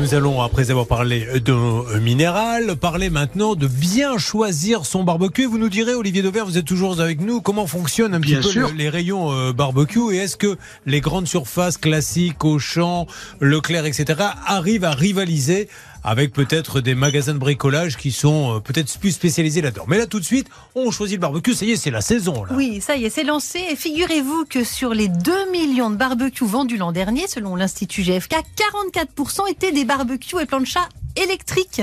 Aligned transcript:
nous 0.00 0.14
allons, 0.14 0.40
après 0.40 0.70
avoir 0.70 0.86
parlé 0.86 1.26
de 1.40 1.98
minéral, 1.98 2.76
parler 2.76 3.10
maintenant 3.10 3.54
de 3.54 3.66
bien 3.66 4.16
choisir 4.16 4.86
son 4.86 5.04
barbecue. 5.04 5.44
Vous 5.44 5.58
nous 5.58 5.68
direz, 5.68 5.94
Olivier 5.94 6.22
Dever, 6.22 6.40
vous 6.46 6.56
êtes 6.56 6.64
toujours 6.64 6.98
avec 7.00 7.20
nous, 7.20 7.42
comment 7.42 7.66
fonctionnent 7.66 8.14
un 8.14 8.20
petit 8.20 8.36
peu 8.36 8.72
les 8.72 8.88
rayons 8.88 9.30
euh, 9.30 9.52
barbecue 9.52 10.14
et 10.14 10.18
est-ce 10.18 10.38
que 10.38 10.56
les 10.86 11.00
grandes 11.00 11.28
surfaces 11.28 11.76
classiques, 11.76 12.44
Auchan, 12.44 13.06
Leclerc, 13.40 13.84
etc., 13.84 14.20
arrivent 14.46 14.84
à 14.84 14.92
rivaliser 14.92 15.68
avec 16.04 16.32
peut-être 16.32 16.80
des 16.80 16.94
magasins 16.94 17.34
de 17.34 17.38
bricolage 17.38 17.96
qui 17.96 18.12
sont 18.12 18.56
euh, 18.56 18.60
peut-être 18.60 18.98
plus 18.98 19.12
spécialisés 19.12 19.60
là-dedans. 19.60 19.84
Mais 19.88 19.98
là, 19.98 20.06
tout 20.06 20.20
de 20.20 20.24
suite, 20.24 20.48
on 20.74 20.90
choisit 20.90 21.16
le 21.16 21.20
barbecue. 21.20 21.54
Ça 21.54 21.64
y 21.64 21.72
est, 21.72 21.76
c'est 21.76 21.90
la 21.90 22.00
saison. 22.00 22.44
Oui, 22.50 22.80
ça 22.80 22.96
y 22.96 23.04
est, 23.04 23.10
c'est 23.10 23.24
lancé. 23.24 23.60
Et 23.70 23.76
figurez-vous 23.76 24.44
que 24.48 24.64
sur 24.64 24.94
les 24.94 25.08
2 25.08 25.50
millions 25.50 25.90
de 25.90 25.96
barbecues 25.96 26.44
vendus 26.44 26.76
l'an 26.76 26.92
dernier, 26.92 27.26
selon 27.28 27.56
l'Institut 27.56 28.02
GFK, 28.02 28.36
44% 28.56 29.50
étaient 29.50 29.72
des 29.72 29.84
barbecues 29.84 30.40
et 30.40 30.46
planchas 30.46 30.88
électriques. 31.22 31.82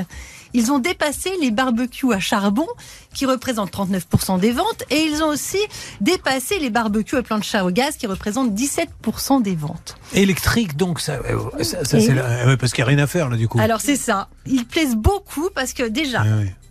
Ils 0.54 0.72
ont 0.72 0.80
dépassé 0.80 1.32
les 1.42 1.52
barbecues 1.52 2.14
à 2.14 2.20
charbon, 2.20 2.68
qui 3.14 3.26
représentent 3.26 3.72
39% 3.72 4.40
des 4.40 4.52
ventes, 4.52 4.84
et 4.90 5.02
ils 5.02 5.22
ont 5.22 5.28
aussi 5.28 5.60
dépassé 6.00 6.58
les 6.60 6.70
barbecues 6.70 7.18
à 7.18 7.22
plancha 7.22 7.66
au 7.66 7.70
gaz, 7.70 7.98
qui 7.98 8.08
représentent 8.08 8.54
17% 8.54 9.42
des 9.42 9.56
ventes. 9.56 9.98
Électrique, 10.14 10.78
donc, 10.78 11.02
ça, 11.02 11.20
ça, 11.62 11.84
c'est 11.84 12.58
parce 12.58 12.72
qu'il 12.72 12.84
n'y 12.84 12.90
a 12.90 12.96
rien 12.96 13.04
à 13.04 13.08
faire, 13.08 13.30
là, 13.30 13.36
du 13.36 13.48
coup. 13.48 13.60
Alors, 13.60 13.82
c'est 13.82 13.98
ça. 13.98 14.30
Ils 14.46 14.66
plaisent 14.66 14.96
beaucoup 14.96 15.50
parce 15.54 15.74
que 15.74 15.84
déjà, 15.84 16.24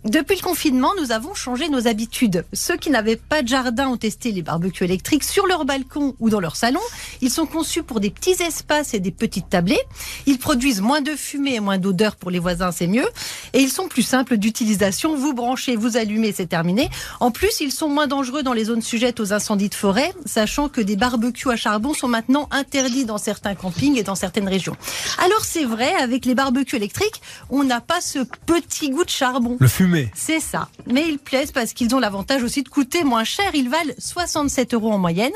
depuis 0.07 0.37
le 0.37 0.41
confinement, 0.41 0.91
nous 0.99 1.11
avons 1.11 1.33
changé 1.33 1.69
nos 1.69 1.87
habitudes. 1.87 2.45
Ceux 2.53 2.77
qui 2.77 2.89
n'avaient 2.89 3.17
pas 3.17 3.41
de 3.41 3.47
jardin 3.47 3.89
ont 3.89 3.97
testé 3.97 4.31
les 4.31 4.41
barbecues 4.41 4.85
électriques 4.85 5.23
sur 5.23 5.45
leur 5.47 5.65
balcon 5.65 6.15
ou 6.19 6.29
dans 6.29 6.39
leur 6.39 6.55
salon. 6.55 6.79
Ils 7.21 7.29
sont 7.29 7.45
conçus 7.45 7.83
pour 7.83 7.99
des 7.99 8.09
petits 8.09 8.41
espaces 8.41 8.93
et 8.93 8.99
des 8.99 9.11
petites 9.11 9.49
tablées. 9.49 9.79
Ils 10.25 10.39
produisent 10.39 10.81
moins 10.81 11.01
de 11.01 11.11
fumée 11.11 11.55
et 11.55 11.59
moins 11.59 11.77
d'odeur 11.77 12.15
pour 12.15 12.31
les 12.31 12.39
voisins, 12.39 12.71
c'est 12.71 12.87
mieux. 12.87 13.07
Et 13.53 13.59
ils 13.59 13.69
sont 13.69 13.87
plus 13.87 14.01
simples 14.01 14.37
d'utilisation. 14.37 15.15
Vous 15.15 15.33
branchez, 15.33 15.75
vous 15.75 15.97
allumez, 15.97 16.31
c'est 16.31 16.47
terminé. 16.47 16.89
En 17.19 17.31
plus, 17.31 17.59
ils 17.59 17.71
sont 17.71 17.89
moins 17.89 18.07
dangereux 18.07 18.43
dans 18.43 18.53
les 18.53 18.65
zones 18.65 18.81
sujettes 18.81 19.19
aux 19.19 19.33
incendies 19.33 19.69
de 19.69 19.75
forêt, 19.75 20.13
sachant 20.25 20.69
que 20.69 20.81
des 20.81 20.95
barbecues 20.95 21.51
à 21.51 21.55
charbon 21.55 21.93
sont 21.93 22.07
maintenant 22.07 22.47
interdits 22.51 23.05
dans 23.05 23.17
certains 23.17 23.55
campings 23.55 23.97
et 23.97 24.03
dans 24.03 24.15
certaines 24.15 24.47
régions. 24.47 24.77
Alors 25.23 25.43
c'est 25.43 25.65
vrai, 25.65 25.93
avec 25.95 26.25
les 26.25 26.35
barbecues 26.35 26.77
électriques, 26.77 27.21
on 27.49 27.63
n'a 27.63 27.81
pas 27.81 28.01
ce 28.01 28.19
petit 28.45 28.89
goût 28.89 29.03
de 29.03 29.09
charbon. 29.09 29.57
Le 29.59 29.67
c'est 30.13 30.39
ça. 30.39 30.69
Mais 30.85 31.07
ils 31.07 31.19
plaisent 31.19 31.51
parce 31.51 31.73
qu'ils 31.73 31.93
ont 31.95 31.99
l'avantage 31.99 32.43
aussi 32.43 32.63
de 32.63 32.69
coûter 32.69 33.03
moins 33.03 33.23
cher. 33.23 33.51
Ils 33.53 33.69
valent 33.69 33.93
67 33.97 34.73
euros 34.73 34.91
en 34.91 34.97
moyenne. 34.97 35.33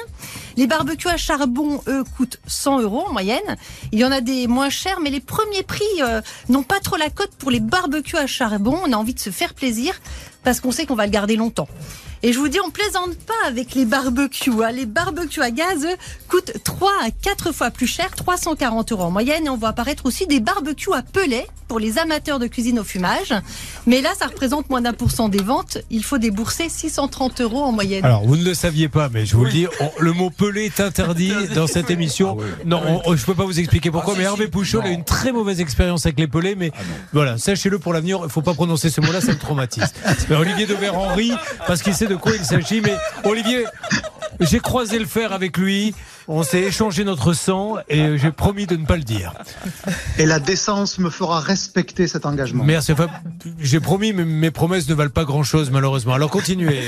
Les 0.58 0.68
barbecues 0.68 1.10
à 1.10 1.18
charbon, 1.18 1.82
eux, 1.88 2.04
coûtent 2.18 2.40
100 2.48 2.82
euros 2.82 3.06
en 3.08 3.14
moyenne. 3.14 3.58
Il 3.92 4.00
y 4.00 4.06
en 4.06 4.12
a 4.12 4.22
des 4.22 4.48
moins 4.48 4.70
chers, 4.70 5.00
mais 5.00 5.10
les 5.10 5.20
premiers 5.20 5.64
prix 5.64 5.84
euh, 6.02 6.22
n'ont 6.50 6.64
pas 6.64 6.80
trop 6.80 6.98
la 6.98 7.10
cote 7.10 7.32
pour 7.38 7.52
les 7.52 7.60
barbecues 7.60 8.18
à 8.18 8.28
charbon. 8.28 8.78
On 8.86 8.94
a 8.94 8.96
envie 8.96 9.14
de 9.14 9.20
se 9.20 9.30
faire 9.30 9.54
plaisir 9.54 9.94
parce 10.44 10.60
qu'on 10.60 10.72
sait 10.72 10.86
qu'on 10.86 10.96
va 10.96 11.06
le 11.06 11.12
garder 11.12 11.36
longtemps. 11.36 11.68
Et 12.24 12.34
je 12.34 12.40
vous 12.40 12.50
dis, 12.50 12.60
on 12.64 12.70
plaisante 12.70 13.16
pas 13.16 13.48
avec 13.48 13.74
les 13.74 13.86
barbecues. 13.86 14.64
Hein. 14.64 14.72
Les 14.72 14.86
barbecues 14.86 15.42
à 15.42 15.50
gaz 15.50 15.88
coûtent 16.28 16.54
3 16.64 16.92
à 17.04 17.10
4 17.10 17.52
fois 17.52 17.72
plus 17.72 17.88
cher, 17.88 18.12
340 18.16 18.92
euros 18.92 19.04
en 19.04 19.12
moyenne. 19.12 19.48
Et 19.48 19.50
on 19.50 19.58
voit 19.58 19.70
apparaître 19.70 20.06
aussi 20.06 20.28
des 20.28 20.40
barbecues 20.40 20.94
à 20.94 21.02
pellet 21.02 21.48
pour 21.68 21.80
les 21.80 21.98
amateurs 21.98 22.38
de 22.38 22.48
cuisine 22.48 22.80
au 22.80 22.84
fumage. 22.84 23.34
Mais 23.88 24.02
là, 24.02 24.10
ça 24.20 24.28
représente 24.28 24.70
moins 24.70 24.82
d'un 24.82 24.94
pour 24.94 25.10
cent 25.10 25.30
des 25.30 25.42
ventes. 25.42 25.80
Il 25.90 26.04
faut 26.04 26.18
débourser 26.20 26.70
630 26.70 27.42
euros 27.42 27.64
en 27.64 27.72
moyenne. 27.72 28.06
Alors, 28.06 28.24
vous 28.26 28.36
ne 28.36 28.44
le 28.44 28.54
saviez 28.54 28.90
pas, 28.90 29.10
mais 29.10 29.26
je 29.26 29.36
vous 29.36 29.46
le 29.46 29.52
dis, 29.52 29.68
le 29.98 30.14
mot 30.14 30.30
pellet 30.30 30.66
est 30.66 30.80
interdit 30.82 31.34
dans 31.56 31.68
cette 31.68 31.90
émission. 31.90 32.38
Ah 32.40 32.44
non, 32.66 33.02
je 33.06 33.12
ne 33.12 33.26
peux 33.26 33.36
pas 33.36 33.46
vous 33.46 33.60
expliquer 33.60 33.90
pourquoi, 33.90 34.14
ah, 34.16 34.18
mais 34.20 34.26
Hervé 34.26 34.48
Pouchot 34.48 34.82
a 34.82 34.90
une 34.90 35.06
très 35.06 35.32
mauvaise 35.32 35.62
expérience 35.62 36.06
avec 36.06 36.20
les 36.20 36.28
pelets. 36.28 36.56
Mais 36.56 36.72
ah, 36.76 36.82
voilà, 37.14 37.38
sachez-le 37.38 37.80
pour 37.80 37.94
l'avenir, 37.94 38.18
il 38.20 38.26
ne 38.26 38.28
faut 38.28 38.42
pas 38.42 38.54
prononcer 38.54 38.90
ce 38.90 39.02
mot-là, 39.02 39.22
ça 39.22 39.32
me 39.32 39.40
traumatise. 39.40 39.94
Olivier 40.30 40.68
Dever 40.68 40.90
Henry, 40.90 41.32
parce 41.66 41.82
qu'il 41.82 41.96
sait 41.96 42.11
de 42.12 42.16
quoi 42.18 42.34
il 42.36 42.44
s'agit. 42.44 42.82
Mais 42.82 42.96
Olivier, 43.24 43.66
j'ai 44.40 44.60
croisé 44.60 45.00
le 45.00 45.06
fer 45.06 45.32
avec 45.34 45.58
lui. 45.58 45.96
On 46.28 46.44
s'est 46.44 46.62
échangé 46.62 47.04
notre 47.04 47.34
sang 47.34 47.78
et 47.90 48.18
j'ai 48.18 48.32
promis 48.32 48.68
de 48.68 48.76
ne 48.76 48.86
pas 48.86 48.98
le 48.98 49.04
dire. 49.04 49.34
Et 50.18 50.26
la 50.26 50.40
décence 50.40 51.00
me 51.00 51.10
fera 51.10 51.40
respecter 51.40 52.08
cet 52.08 52.26
engagement. 52.26 52.64
Merci. 52.64 52.94
j'ai 53.60 53.80
promis, 53.80 54.14
mais 54.14 54.26
mes 54.26 54.52
promesses 54.52 54.88
ne 54.88 54.94
valent 54.94 55.10
pas 55.10 55.26
grand-chose 55.26 55.72
malheureusement. 55.72 56.14
Alors 56.14 56.30
continuez. 56.30 56.82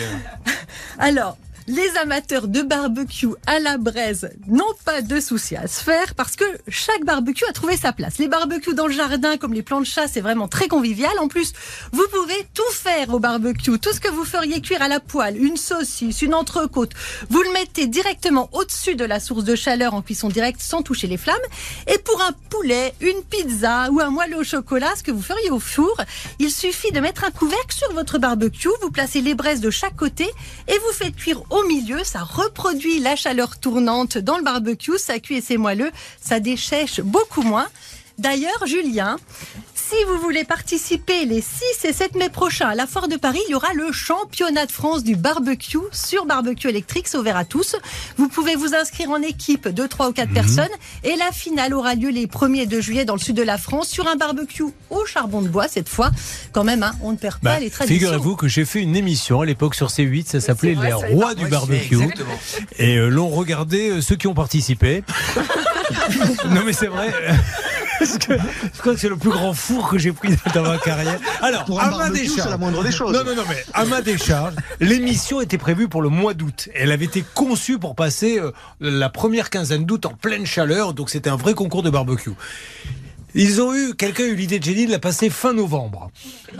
Alors, 0.99 1.37
les 1.67 1.97
amateurs 2.01 2.47
de 2.47 2.61
barbecue 2.61 3.29
à 3.47 3.59
la 3.59 3.77
braise 3.77 4.31
n'ont 4.47 4.63
pas 4.85 5.01
de 5.01 5.19
soucis 5.19 5.55
à 5.55 5.67
se 5.67 5.81
faire 5.81 6.15
parce 6.15 6.35
que 6.35 6.45
chaque 6.67 7.05
barbecue 7.05 7.45
a 7.49 7.53
trouvé 7.53 7.77
sa 7.77 7.93
place. 7.93 8.17
Les 8.17 8.27
barbecues 8.27 8.73
dans 8.73 8.87
le 8.87 8.93
jardin, 8.93 9.37
comme 9.37 9.53
les 9.53 9.63
plans 9.63 9.79
de 9.79 9.85
chat, 9.85 10.07
c'est 10.07 10.21
vraiment 10.21 10.47
très 10.47 10.67
convivial. 10.67 11.17
En 11.19 11.27
plus, 11.27 11.53
vous 11.91 12.05
pouvez 12.11 12.47
tout 12.53 12.71
faire 12.71 13.13
au 13.13 13.19
barbecue. 13.19 13.79
Tout 13.79 13.93
ce 13.93 13.99
que 13.99 14.09
vous 14.09 14.25
feriez 14.25 14.61
cuire 14.61 14.81
à 14.81 14.87
la 14.87 14.99
poêle, 14.99 15.41
une 15.41 15.57
saucisse, 15.57 16.21
une 16.21 16.33
entrecôte, 16.33 16.91
vous 17.29 17.41
le 17.41 17.51
mettez 17.53 17.87
directement 17.87 18.49
au-dessus 18.51 18.95
de 18.95 19.05
la 19.05 19.19
source 19.19 19.43
de 19.43 19.55
chaleur 19.55 19.93
en 19.93 20.01
cuisson 20.01 20.29
directe 20.29 20.61
sans 20.61 20.81
toucher 20.81 21.07
les 21.07 21.17
flammes. 21.17 21.35
Et 21.87 21.97
pour 21.97 22.21
un 22.21 22.33
poulet, 22.49 22.93
une 22.99 23.23
pizza 23.23 23.89
ou 23.91 23.99
un 23.99 24.09
moelleux 24.09 24.39
au 24.39 24.43
chocolat, 24.43 24.93
ce 24.97 25.03
que 25.03 25.11
vous 25.11 25.21
feriez 25.21 25.49
au 25.49 25.59
four, 25.59 25.95
il 26.39 26.51
suffit 26.51 26.91
de 26.91 26.99
mettre 26.99 27.23
un 27.23 27.31
couvercle 27.31 27.75
sur 27.75 27.91
votre 27.93 28.19
barbecue, 28.19 28.69
vous 28.81 28.91
placez 28.91 29.21
les 29.21 29.35
braises 29.35 29.61
de 29.61 29.69
chaque 29.69 29.95
côté 29.95 30.25
et 30.67 30.77
vous 30.77 30.93
faites 30.93 31.15
cuire 31.15 31.41
au 31.53 31.63
milieu, 31.67 32.03
ça 32.03 32.23
reproduit 32.23 32.99
la 32.99 33.15
chaleur 33.15 33.59
tournante 33.59 34.17
dans 34.17 34.37
le 34.37 34.43
barbecue, 34.43 34.97
ça 34.97 35.19
cuit 35.19 35.35
et 35.35 35.41
c'est 35.41 35.57
moelleux, 35.57 35.91
ça 36.19 36.39
déchèche 36.39 36.99
beaucoup 37.01 37.43
moins. 37.43 37.67
D'ailleurs, 38.17 38.65
Julien, 38.65 39.17
si 39.93 40.05
vous 40.05 40.17
voulez 40.19 40.43
participer 40.43 41.25
les 41.25 41.41
6 41.41 41.85
et 41.85 41.93
7 41.93 42.15
mai 42.15 42.29
prochains 42.29 42.69
à 42.69 42.75
la 42.75 42.87
Foire 42.87 43.07
de 43.07 43.15
Paris, 43.15 43.39
il 43.47 43.51
y 43.51 43.55
aura 43.55 43.73
le 43.75 43.91
championnat 43.91 44.65
de 44.65 44.71
France 44.71 45.03
du 45.03 45.15
barbecue 45.15 45.77
sur 45.91 46.25
barbecue 46.25 46.67
électrique, 46.67 47.07
c'est 47.07 47.17
ouvert 47.17 47.37
à 47.37 47.45
tous. 47.45 47.75
Vous 48.17 48.27
pouvez 48.27 48.55
vous 48.55 48.73
inscrire 48.73 49.11
en 49.11 49.21
équipe 49.21 49.67
de 49.67 49.85
3 49.85 50.09
ou 50.09 50.13
4 50.13 50.29
mhm. 50.29 50.33
personnes 50.33 50.69
et 51.03 51.15
la 51.15 51.31
finale 51.31 51.73
aura 51.75 51.93
lieu 51.93 52.09
les 52.09 52.25
1er 52.25 52.61
et 52.61 52.65
2 52.65 52.81
juillet 52.81 53.05
dans 53.05 53.13
le 53.13 53.19
sud 53.19 53.35
de 53.35 53.43
la 53.43 53.59
France 53.59 53.87
sur 53.89 54.07
un 54.07 54.15
barbecue 54.15 54.63
au 54.89 55.05
charbon 55.05 55.41
de 55.41 55.47
bois 55.47 55.67
cette 55.67 55.89
fois. 55.89 56.09
Quand 56.53 56.63
même, 56.63 56.81
hein, 56.81 56.93
on 57.01 57.11
ne 57.11 57.17
perd 57.17 57.39
pas 57.39 57.53
bah, 57.55 57.59
les 57.59 57.69
traditions. 57.69 57.95
Figurez-vous 57.95 58.35
que 58.35 58.47
j'ai 58.47 58.65
fait 58.65 58.81
une 58.81 58.95
émission 58.95 59.41
à 59.41 59.45
l'époque 59.45 59.75
sur 59.75 59.89
C8, 59.89 60.25
ça 60.25 60.39
s'appelait 60.39 60.75
Les 60.75 60.93
Rois 60.93 61.35
du 61.35 61.45
barbecue. 61.47 61.97
Et 62.79 62.97
euh, 62.97 63.09
l'on 63.09 63.29
regardait 63.29 63.89
euh, 63.89 64.01
ceux 64.01 64.15
qui 64.15 64.25
ont 64.25 64.33
participé. 64.33 65.03
non 66.49 66.63
mais 66.65 66.73
c'est 66.73 66.87
vrai. 66.87 67.13
Je 68.05 68.79
crois 68.79 68.93
que 68.93 68.99
c'est 68.99 69.09
le 69.09 69.17
plus 69.17 69.29
grand 69.29 69.53
four 69.53 69.89
que 69.89 69.97
j'ai 69.97 70.11
pris 70.11 70.35
dans 70.53 70.63
ma 70.63 70.77
carrière. 70.77 71.19
Alors, 71.41 71.65
à 71.79 71.89
ma 71.97 72.09
décharge. 72.09 72.49
la 72.49 72.57
moindre 72.57 72.83
des 72.83 72.91
choses. 72.91 73.13
Non, 73.13 73.23
non, 73.23 73.35
non, 73.35 73.43
mais 73.47 73.63
à 73.73 73.85
ma 73.85 74.01
décharge, 74.01 74.53
l'émission 74.79 75.41
était 75.41 75.57
prévue 75.57 75.87
pour 75.87 76.01
le 76.01 76.09
mois 76.09 76.33
d'août. 76.33 76.69
Elle 76.73 76.91
avait 76.91 77.05
été 77.05 77.23
conçue 77.33 77.79
pour 77.79 77.95
passer 77.95 78.39
euh, 78.39 78.51
la 78.79 79.09
première 79.09 79.49
quinzaine 79.49 79.85
d'août 79.85 80.05
en 80.05 80.13
pleine 80.13 80.45
chaleur, 80.45 80.93
donc 80.93 81.09
c'était 81.09 81.29
un 81.29 81.35
vrai 81.35 81.53
concours 81.53 81.83
de 81.83 81.89
barbecue. 81.89 82.31
Ils 83.35 83.61
ont 83.61 83.73
eu, 83.73 83.95
quelqu'un 83.95 84.23
a 84.23 84.27
eu 84.27 84.35
l'idée 84.35 84.59
de 84.59 84.63
génie 84.63 84.85
de 84.85 84.91
la 84.91 84.99
passer 84.99 85.29
fin 85.29 85.53
novembre. 85.53 86.11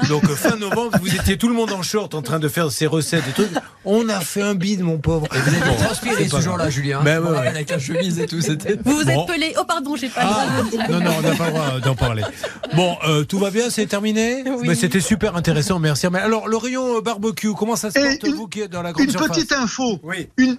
Donc 0.09 0.23
euh, 0.25 0.35
fin 0.35 0.56
novembre, 0.56 0.97
vous 1.01 1.16
étiez 1.16 1.38
tout 1.38 1.47
le 1.47 1.53
monde 1.53 1.72
en 1.72 1.84
short 1.84 2.16
en 2.16 2.22
train 2.22 2.39
de 2.39 2.47
faire 2.47 2.72
ses 2.72 2.88
recettes 2.88 3.23
et 3.29 3.31
trucs. 3.31 3.51
On 3.85 4.09
a 4.09 4.19
fait 4.22 4.41
un 4.41 4.56
bide, 4.56 4.81
mon 4.81 4.97
pauvre. 4.97 5.28
Et 5.35 5.39
vous 5.39 5.56
avez 5.56 5.75
transpiré 5.78 6.28
ce 6.28 6.41
jour-là, 6.41 6.69
Julien. 6.69 7.01
Ben, 7.03 7.22
ouais, 7.22 7.47
Avec 7.47 7.69
la 7.69 7.79
chemise 7.79 8.19
et 8.19 8.25
tout. 8.25 8.38
Vous 8.38 8.95
vous 8.95 9.09
êtes 9.09 9.28
pelé. 9.28 9.53
Oh 9.59 9.63
pardon, 9.67 9.95
j'ai 9.95 10.09
pas 10.09 10.22
ah, 10.23 10.89
Non, 10.89 11.00
non, 11.00 11.12
on 11.19 11.22
n'a 11.22 11.35
pas 11.35 11.45
le 11.45 11.51
droit 11.51 11.79
d'en 11.79 11.95
parler. 11.95 12.23
Bon, 12.75 12.97
euh, 13.07 13.23
tout 13.23 13.39
va 13.39 13.51
bien, 13.51 13.69
c'est 13.69 13.85
terminé. 13.85 14.44
Mais 14.63 14.75
c'était 14.75 15.01
super 15.01 15.35
intéressant, 15.35 15.79
merci. 15.79 16.07
Alors 16.07 16.47
le 16.47 16.57
rayon 16.57 16.97
euh, 16.97 17.01
barbecue, 17.01 17.53
comment 17.53 17.75
ça 17.75 17.91
se 17.91 18.00
porte 18.00 18.33
vous 18.33 18.47
qui 18.47 18.62
êtes 18.62 18.72
dans 18.72 18.81
la 18.81 18.94
grande 18.94 19.07
Une 19.07 19.13
petite 19.13 19.51
info. 19.51 20.00
Oui. 20.03 20.29
Une, 20.38 20.57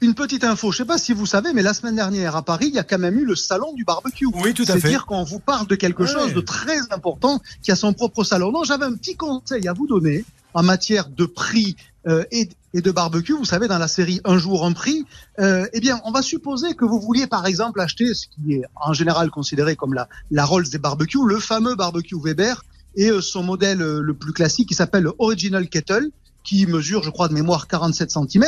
une 0.00 0.14
petite 0.14 0.44
info, 0.44 0.70
je 0.72 0.76
ne 0.76 0.84
sais 0.84 0.88
pas 0.88 0.98
si 0.98 1.12
vous 1.12 1.26
savez, 1.26 1.52
mais 1.52 1.62
la 1.62 1.74
semaine 1.74 1.96
dernière 1.96 2.36
à 2.36 2.42
Paris, 2.42 2.66
il 2.68 2.74
y 2.74 2.78
a 2.78 2.82
quand 2.82 2.98
même 2.98 3.18
eu 3.18 3.24
le 3.24 3.34
salon 3.34 3.72
du 3.72 3.84
barbecue. 3.84 4.26
Oui, 4.26 4.52
tout 4.52 4.62
à 4.64 4.66
fait. 4.66 4.80
C'est-à-dire 4.80 5.06
qu'on 5.06 5.24
vous 5.24 5.40
parle 5.40 5.66
de 5.66 5.74
quelque 5.74 6.06
chose 6.06 6.34
de 6.34 6.40
très 6.40 6.80
important 6.90 7.40
qui 7.62 7.72
a 7.72 7.76
son 7.76 7.92
propre 7.92 8.24
salon. 8.24 8.52
Non, 8.52 8.64
j'avais 8.64 8.84
un 8.84 8.94
petit 8.94 9.16
conseil 9.16 9.66
à 9.68 9.72
vous 9.72 9.86
donner 9.86 10.24
en 10.54 10.62
matière 10.62 11.08
de 11.08 11.26
prix 11.26 11.76
euh, 12.06 12.24
et, 12.30 12.48
de 12.74 12.90
barbecue. 12.90 13.32
Vous 13.32 13.46
savez, 13.46 13.68
dans 13.68 13.78
la 13.78 13.88
série 13.88 14.20
Un 14.24 14.38
jour 14.38 14.66
un 14.66 14.72
prix, 14.72 15.06
euh, 15.38 15.66
eh 15.72 15.80
bien, 15.80 16.00
on 16.04 16.10
va 16.10 16.20
supposer 16.20 16.74
que 16.74 16.84
vous 16.84 17.00
vouliez 17.00 17.26
par 17.26 17.46
exemple 17.46 17.80
acheter 17.80 18.12
ce 18.12 18.26
qui 18.26 18.54
est 18.54 18.64
en 18.74 18.92
général 18.92 19.30
considéré 19.30 19.76
comme 19.76 19.94
la, 19.94 20.08
la 20.30 20.44
Rolls 20.44 20.68
des 20.68 20.78
barbecues, 20.78 21.26
le 21.26 21.40
fameux 21.40 21.74
barbecue 21.74 22.16
Weber 22.22 22.64
et 22.96 23.10
euh, 23.10 23.22
son 23.22 23.42
modèle 23.42 23.78
le 23.78 24.14
plus 24.14 24.32
classique 24.32 24.68
qui 24.68 24.74
s'appelle 24.74 25.04
le 25.04 25.14
Original 25.18 25.68
Kettle 25.68 26.10
qui 26.46 26.66
mesure, 26.66 27.02
je 27.02 27.10
crois, 27.10 27.28
de 27.28 27.34
mémoire 27.34 27.66
47 27.66 28.10
cm. 28.10 28.44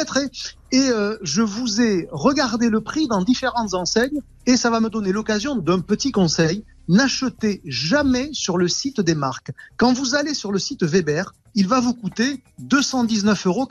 Et, 0.70 0.78
et 0.78 0.90
euh, 0.90 1.18
je 1.22 1.42
vous 1.42 1.82
ai 1.82 2.08
regardé 2.12 2.70
le 2.70 2.80
prix 2.80 3.08
dans 3.08 3.22
différentes 3.22 3.74
enseignes 3.74 4.20
et 4.46 4.56
ça 4.56 4.70
va 4.70 4.80
me 4.80 4.88
donner 4.88 5.12
l'occasion 5.12 5.56
d'un 5.56 5.80
petit 5.80 6.12
conseil. 6.12 6.64
N'achetez 6.86 7.60
jamais 7.66 8.30
sur 8.32 8.56
le 8.56 8.68
site 8.68 9.00
des 9.00 9.14
marques. 9.14 9.50
Quand 9.76 9.92
vous 9.92 10.14
allez 10.14 10.32
sur 10.32 10.52
le 10.52 10.58
site 10.58 10.84
Weber, 10.84 11.34
il 11.54 11.66
va 11.66 11.80
vous 11.80 11.92
coûter 11.92 12.42
219,99 12.62 13.48
euros. 13.48 13.68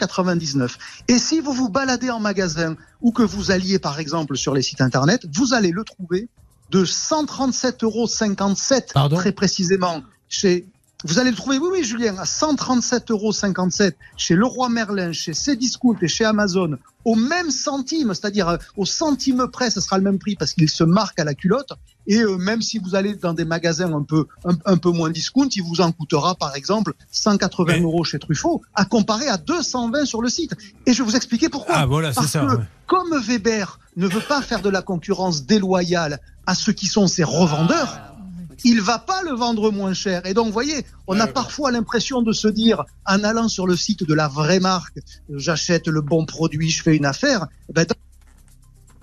Et 1.07 1.17
si 1.17 1.39
vous 1.39 1.53
vous 1.53 1.69
baladez 1.69 2.09
en 2.09 2.19
magasin 2.19 2.75
ou 3.01 3.11
que 3.11 3.23
vous 3.23 3.49
alliez 3.49 3.79
par 3.79 3.99
exemple 3.99 4.35
sur 4.35 4.53
les 4.53 4.61
sites 4.61 4.81
internet, 4.81 5.25
vous 5.33 5.53
allez 5.53 5.71
le 5.71 5.83
trouver 5.83 6.27
de 6.69 6.83
137,57 6.83 7.83
euros 7.83 8.07
très 9.15 9.31
précisément 9.31 10.03
chez 10.27 10.67
vous 11.03 11.19
allez 11.19 11.29
le 11.29 11.35
trouver, 11.35 11.59
oui, 11.59 11.69
oui, 11.71 11.83
Julien, 11.83 12.17
à 12.17 12.23
137,57 12.23 13.11
euros 13.11 13.31
chez 14.17 14.35
Leroy 14.35 14.69
Merlin, 14.69 15.11
chez 15.11 15.33
Cdiscount 15.33 15.95
et 16.01 16.07
chez 16.07 16.25
Amazon, 16.25 16.77
au 17.05 17.13
même 17.13 17.51
centime, 17.51 18.13
c'est-à-dire 18.15 18.49
euh, 18.49 18.57
au 18.77 18.85
centime 18.85 19.47
près, 19.51 19.69
ce 19.69 19.79
sera 19.79 19.97
le 19.97 20.03
même 20.03 20.17
prix 20.17 20.35
parce 20.35 20.53
qu'il 20.53 20.69
se 20.69 20.83
marque 20.83 21.19
à 21.19 21.23
la 21.23 21.35
culotte. 21.35 21.71
Et 22.07 22.21
euh, 22.21 22.37
même 22.37 22.63
si 22.63 22.79
vous 22.79 22.95
allez 22.95 23.15
dans 23.15 23.33
des 23.33 23.45
magasins 23.45 23.93
un 23.93 24.01
peu, 24.01 24.25
un, 24.43 24.77
peu 24.77 24.89
moins 24.89 25.11
discount, 25.11 25.47
il 25.55 25.61
vous 25.61 25.81
en 25.81 25.91
coûtera 25.91 26.33
par 26.33 26.55
exemple 26.55 26.93
180 27.11 27.81
euros 27.81 28.03
chez 28.03 28.17
Truffaut, 28.17 28.63
à 28.73 28.85
comparer 28.85 29.27
à 29.27 29.37
220 29.37 30.05
sur 30.05 30.21
le 30.21 30.29
site. 30.29 30.55
Et 30.87 30.93
je 30.93 31.03
vais 31.03 31.09
vous 31.09 31.15
expliquer 31.15 31.47
pourquoi. 31.47 31.75
Ah, 31.77 31.85
voilà, 31.85 32.11
parce 32.11 32.27
ça, 32.27 32.41
que 32.41 32.61
comme 32.87 33.19
Weber 33.21 33.79
ne 33.97 34.07
veut 34.07 34.21
pas 34.21 34.41
faire 34.41 34.61
de 34.61 34.69
la 34.69 34.81
concurrence 34.81 35.45
déloyale 35.45 36.19
à 36.47 36.55
ceux 36.55 36.73
qui 36.73 36.87
sont 36.87 37.07
ses 37.07 37.23
revendeurs, 37.23 38.16
il 38.63 38.81
va 38.81 38.99
pas 38.99 39.21
le 39.23 39.31
vendre 39.31 39.71
moins 39.71 39.93
cher. 39.93 40.25
Et 40.25 40.33
donc, 40.33 40.47
vous 40.47 40.53
voyez, 40.53 40.85
on 41.07 41.19
a 41.19 41.27
parfois 41.27 41.71
l'impression 41.71 42.21
de 42.21 42.31
se 42.31 42.47
dire, 42.47 42.83
en 43.05 43.23
allant 43.23 43.47
sur 43.47 43.67
le 43.67 43.75
site 43.75 44.03
de 44.03 44.13
la 44.13 44.27
vraie 44.27 44.59
marque, 44.59 44.99
j'achète 45.33 45.87
le 45.87 46.01
bon 46.01 46.25
produit, 46.25 46.69
je 46.69 46.83
fais 46.83 46.95
une 46.95 47.05
affaire. 47.05 47.47
Eh 47.69 47.73
ben, 47.73 47.85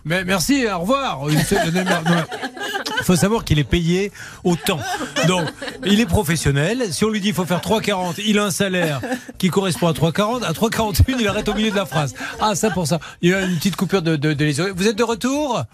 mais 0.05 0.25
merci, 0.25 0.67
au 0.67 0.81
revoir. 0.81 1.21
Il 1.31 3.05
faut 3.05 3.17
savoir 3.17 3.45
qu'il 3.45 3.59
est 3.59 3.65
payé 3.65 4.13
au 4.45 4.55
temps. 4.55 4.81
Donc, 5.27 5.49
il 5.87 5.99
est 6.01 6.07
professionnel. 6.07 6.93
Si 6.93 7.05
on 7.05 7.11
lui 7.11 7.21
dit 7.21 7.29
qu'il 7.29 7.35
faut 7.35 7.47
faire 7.47 7.61
3,40, 7.61 8.23
il 8.27 8.39
a 8.39 8.45
un 8.45 8.51
salaire 8.51 9.01
qui 9.39 9.49
correspond 9.49 9.89
à 9.89 9.93
3,40. 9.93 10.45
À 10.45 10.53
3,41, 10.53 11.17
il 11.19 11.27
arrête 11.29 11.49
au 11.49 11.55
milieu 11.55 11.71
de 11.71 11.77
la 11.77 11.87
phrase. 11.87 12.15
Ah, 12.41 12.55
ça 12.55 12.71
pour 12.71 12.87
ça. 12.87 13.01
Il 13.23 13.31
y 13.31 13.35
a 13.35 13.43
une 13.43 13.57
petite 13.57 13.77
coupure 13.77 14.03
de, 14.03 14.17
de, 14.17 14.35
de... 14.35 14.73
Vous 14.73 14.89
êtes 14.89 14.97
de 14.97 15.03
retour? 15.03 15.65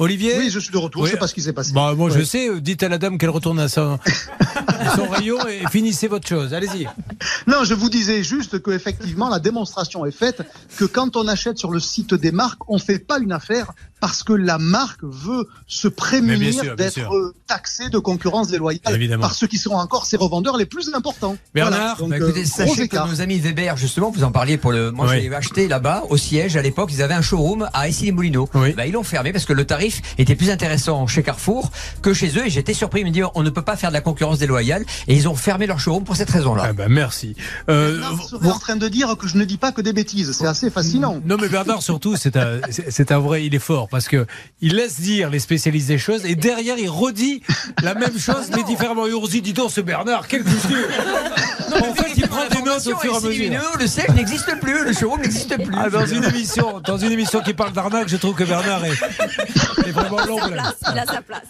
Olivier 0.00 0.32
Oui, 0.38 0.48
je 0.50 0.58
suis 0.58 0.72
de 0.72 0.78
retour. 0.78 1.04
Je 1.04 1.10
sais 1.12 1.18
pas 1.18 1.26
ce 1.26 1.34
qui 1.34 1.42
s'est 1.42 1.52
passé. 1.52 1.72
Bah, 1.74 1.92
moi, 1.94 2.08
je 2.08 2.22
sais. 2.24 2.48
Dites 2.60 2.82
à 2.82 2.88
la 2.88 2.96
dame 2.96 3.18
qu'elle 3.18 3.28
retourne 3.28 3.60
à 3.60 3.68
son, 3.68 3.98
son 4.96 5.08
rayon 5.08 5.36
et 5.46 5.60
finissez 5.70 6.08
votre 6.08 6.26
chose. 6.26 6.54
Allez-y. 6.54 6.88
Non, 7.46 7.64
je 7.64 7.74
vous 7.74 7.90
disais 7.90 8.22
juste 8.22 8.62
qu'effectivement, 8.62 9.28
la 9.28 9.40
démonstration 9.40 10.06
est 10.06 10.10
faite 10.10 10.42
que 10.78 10.86
quand 10.86 11.16
on 11.16 11.28
achète 11.28 11.58
sur 11.58 11.70
le 11.70 11.80
site 11.80 12.14
des 12.14 12.32
marques, 12.32 12.60
on 12.66 12.78
fait 12.78 12.98
pas 12.98 13.18
une 13.18 13.32
affaire 13.32 13.72
parce 14.00 14.22
que 14.22 14.32
la 14.32 14.56
marque 14.56 15.02
veut 15.02 15.46
se 15.66 15.86
prémunir 15.86 16.74
d'être 16.76 17.34
taxée 17.46 17.90
de 17.90 17.98
concurrence 17.98 18.48
déloyale 18.48 18.94
Évidemment. 18.94 19.20
par 19.20 19.34
ceux 19.34 19.46
qui 19.46 19.58
sont 19.58 19.72
encore 19.72 20.06
ses 20.06 20.16
revendeurs 20.16 20.56
les 20.56 20.64
plus 20.64 20.94
importants. 20.94 21.36
Bernard, 21.52 21.98
Donc, 21.98 22.08
bah, 22.08 22.16
écoutez, 22.16 22.40
euh, 22.40 22.44
sachez 22.46 22.88
que 22.88 22.96
nos 22.96 23.20
amis 23.20 23.38
Weber, 23.38 23.76
justement, 23.76 24.10
vous 24.10 24.24
en 24.24 24.32
parliez 24.32 24.56
pour 24.56 24.72
le. 24.72 24.90
Moi, 24.90 25.14
j'ai 25.14 25.32
acheté 25.34 25.68
là-bas 25.68 26.04
au 26.08 26.16
siège 26.16 26.56
à 26.56 26.62
l'époque. 26.62 26.90
Ils 26.92 27.02
avaient 27.02 27.14
un 27.14 27.22
showroom 27.22 27.68
à 27.74 27.88
Issy-les-Moulineaux. 27.88 28.48
Bah, 28.54 28.86
ils 28.86 28.92
l'ont 28.92 29.02
fermé 29.02 29.32
parce 29.32 29.44
que 29.44 29.52
le 29.52 29.66
tarif 29.66 29.89
était 30.18 30.34
plus 30.34 30.50
intéressant 30.50 31.06
chez 31.06 31.22
Carrefour 31.22 31.70
que 32.02 32.14
chez 32.14 32.28
eux. 32.38 32.46
Et 32.46 32.50
j'étais 32.50 32.74
surpris. 32.74 33.00
Ils 33.00 33.06
me 33.06 33.10
disent 33.10 33.24
on 33.34 33.42
ne 33.42 33.50
peut 33.50 33.62
pas 33.62 33.76
faire 33.76 33.90
de 33.90 33.94
la 33.94 34.00
concurrence 34.00 34.38
déloyale. 34.38 34.84
Et 35.08 35.14
ils 35.14 35.28
ont 35.28 35.34
fermé 35.34 35.66
leur 35.66 35.80
showroom 35.80 36.04
pour 36.04 36.16
cette 36.16 36.30
raison-là. 36.30 36.64
Ah 36.66 36.72
bah 36.72 36.88
merci. 36.88 37.36
Euh, 37.68 38.00
vous 38.32 38.48
êtes 38.48 38.52
en 38.52 38.58
train 38.58 38.76
de 38.76 38.88
dire 38.88 39.16
que 39.16 39.26
je 39.26 39.36
ne 39.36 39.44
dis 39.44 39.58
pas 39.58 39.72
que 39.72 39.80
des 39.80 39.92
bêtises. 39.92 40.32
C'est 40.32 40.46
assez 40.46 40.70
fascinant. 40.70 41.20
Non, 41.24 41.36
mais 41.40 41.48
Bernard, 41.48 41.82
surtout, 41.82 42.16
c'est 42.16 42.36
un, 42.36 42.60
c'est 42.70 43.12
un 43.12 43.18
vrai. 43.18 43.44
Il 43.44 43.54
est 43.54 43.58
fort 43.60 43.88
parce 43.88 44.08
que 44.08 44.26
il 44.60 44.74
laisse 44.74 45.00
dire 45.00 45.30
les 45.30 45.38
spécialistes 45.38 45.88
des 45.88 45.98
choses 45.98 46.24
et 46.24 46.34
derrière, 46.34 46.76
il 46.78 46.90
redit 46.90 47.42
la 47.82 47.94
même 47.94 48.18
chose, 48.18 48.50
mais 48.54 48.62
différemment. 48.66 49.06
Et 49.06 49.14
on 49.14 49.24
se 49.24 49.30
dit, 49.30 49.42
dis 49.42 49.52
donc, 49.52 49.70
ce 49.70 49.80
Bernard, 49.80 50.28
quel 50.28 50.44
culture 50.44 50.88
En 51.76 51.94
fait, 51.94 52.19
notes 52.84 52.96
au 52.96 53.00
fur 53.00 53.14
et 53.14 53.16
à 53.16 53.20
mesure. 53.20 53.60
Le 53.78 53.86
siège 53.86 54.08
n'existe 54.10 54.58
plus, 54.60 54.84
le 54.84 54.92
showroom 54.92 55.20
n'existe 55.20 55.56
plus. 55.56 55.74
Ah, 55.76 55.90
dans 55.90 56.06
une 56.06 56.24
émission, 56.24 56.80
dans 56.80 56.98
une 56.98 57.12
émission 57.12 57.40
qui 57.40 57.54
parle 57.54 57.72
d'arnaque, 57.72 58.08
je 58.08 58.16
trouve 58.16 58.34
que 58.34 58.44
Bernard 58.44 58.84
est, 58.84 59.86
est 59.86 59.92
vraiment 59.92 60.24
l'ombre. 60.26 60.50
Il 60.92 60.98
a 60.98 61.06
sa 61.06 61.22
place. 61.22 61.42